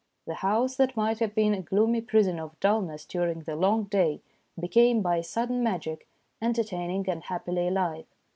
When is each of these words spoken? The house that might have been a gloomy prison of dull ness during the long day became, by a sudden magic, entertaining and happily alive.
The 0.25 0.33
house 0.41 0.77
that 0.77 0.97
might 0.97 1.19
have 1.19 1.35
been 1.35 1.53
a 1.53 1.61
gloomy 1.61 2.01
prison 2.01 2.39
of 2.39 2.59
dull 2.59 2.81
ness 2.81 3.05
during 3.05 3.41
the 3.41 3.55
long 3.55 3.83
day 3.83 4.23
became, 4.59 5.03
by 5.03 5.17
a 5.17 5.23
sudden 5.23 5.61
magic, 5.61 6.07
entertaining 6.41 7.07
and 7.07 7.21
happily 7.25 7.67
alive. 7.67 8.07